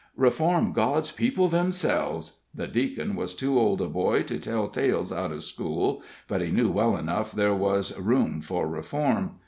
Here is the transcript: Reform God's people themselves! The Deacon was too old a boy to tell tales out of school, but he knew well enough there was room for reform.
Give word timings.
Reform 0.17 0.71
God's 0.73 1.11
people 1.11 1.47
themselves! 1.47 2.39
The 2.55 2.65
Deacon 2.67 3.15
was 3.15 3.35
too 3.35 3.59
old 3.59 3.81
a 3.81 3.87
boy 3.87 4.23
to 4.23 4.39
tell 4.39 4.67
tales 4.67 5.13
out 5.13 5.31
of 5.31 5.43
school, 5.43 6.01
but 6.27 6.41
he 6.41 6.49
knew 6.49 6.71
well 6.71 6.97
enough 6.97 7.31
there 7.31 7.53
was 7.53 7.95
room 7.99 8.41
for 8.41 8.67
reform. 8.67 9.35